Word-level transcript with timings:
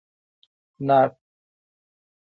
🍐ناک 0.87 1.11